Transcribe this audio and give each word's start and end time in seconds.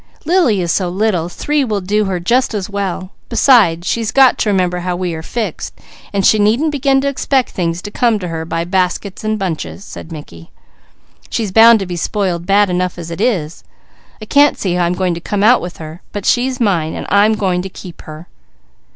"Lily 0.25 0.61
is 0.61 0.71
so 0.71 0.89
little, 0.89 1.29
three 1.29 1.63
will 1.63 1.79
do 1.79 2.05
her 2.05 2.19
just 2.19 2.55
as 2.55 2.67
well; 2.67 3.11
besides, 3.29 3.85
she's 3.87 4.09
got 4.11 4.39
to 4.39 4.49
remember 4.49 4.79
how 4.79 4.95
we 4.95 5.13
are 5.13 5.21
fixed, 5.21 5.79
so 6.11 6.21
she 6.21 6.39
needn't 6.39 6.71
begin 6.71 7.01
to 7.01 7.07
expect 7.07 7.51
things 7.51 7.83
to 7.83 7.91
come 7.91 8.19
her 8.19 8.39
way 8.43 8.49
by 8.49 8.63
baskets 8.63 9.23
and 9.23 9.37
bunches," 9.37 9.85
said 9.85 10.11
Mickey. 10.11 10.49
"She's 11.29 11.51
bound 11.51 11.77
to 11.81 11.85
be 11.85 11.95
spoiled 11.97 12.47
bad 12.47 12.67
enough 12.67 12.97
as 12.97 13.11
it 13.11 13.21
is. 13.21 13.63
I 14.19 14.25
can't 14.25 14.57
see 14.57 14.73
how 14.73 14.85
I'm 14.85 14.95
going 14.95 15.13
to 15.13 15.21
come 15.21 15.43
out 15.43 15.61
with 15.61 15.77
her, 15.77 16.01
but 16.13 16.25
she's 16.25 16.59
mine, 16.59 16.95
and 16.95 17.05
I'm 17.11 17.35
going 17.35 17.61
to 17.61 17.69
keep 17.69 18.01
her." 18.01 18.25